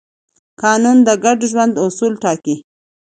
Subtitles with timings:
[0.61, 2.55] قانون د ګډ ژوند اصول ټاکي.